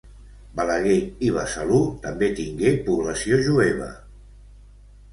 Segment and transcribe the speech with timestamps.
[0.59, 0.95] Balaguer
[1.27, 3.95] i Besalú també tingué població jueva.